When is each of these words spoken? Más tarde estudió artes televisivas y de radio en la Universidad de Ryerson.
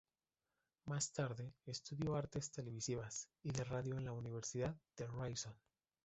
Más 0.85 1.13
tarde 1.13 1.53
estudió 1.67 2.15
artes 2.15 2.49
televisivas 2.51 3.29
y 3.43 3.51
de 3.51 3.63
radio 3.63 3.99
en 3.99 4.05
la 4.05 4.13
Universidad 4.13 4.75
de 4.97 5.05
Ryerson. 5.05 5.53